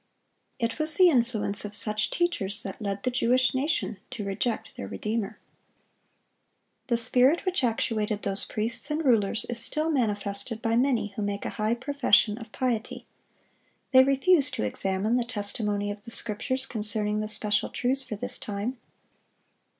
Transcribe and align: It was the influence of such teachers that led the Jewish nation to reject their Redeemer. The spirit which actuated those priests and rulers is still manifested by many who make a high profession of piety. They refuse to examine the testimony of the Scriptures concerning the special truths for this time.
It 0.57 0.79
was 0.79 0.95
the 0.95 1.09
influence 1.09 1.63
of 1.63 1.75
such 1.75 2.09
teachers 2.09 2.63
that 2.63 2.81
led 2.81 3.03
the 3.03 3.11
Jewish 3.11 3.53
nation 3.53 3.97
to 4.09 4.23
reject 4.25 4.75
their 4.75 4.87
Redeemer. 4.87 5.37
The 6.87 6.97
spirit 6.97 7.45
which 7.45 7.63
actuated 7.63 8.23
those 8.23 8.43
priests 8.45 8.89
and 8.89 9.05
rulers 9.05 9.45
is 9.47 9.59
still 9.59 9.91
manifested 9.91 10.59
by 10.59 10.75
many 10.75 11.09
who 11.15 11.21
make 11.21 11.45
a 11.45 11.51
high 11.61 11.75
profession 11.75 12.39
of 12.39 12.51
piety. 12.51 13.05
They 13.91 14.03
refuse 14.03 14.49
to 14.57 14.63
examine 14.63 15.17
the 15.17 15.23
testimony 15.23 15.91
of 15.91 16.01
the 16.01 16.09
Scriptures 16.09 16.65
concerning 16.65 17.19
the 17.19 17.27
special 17.27 17.69
truths 17.69 18.01
for 18.01 18.15
this 18.15 18.39
time. 18.39 18.77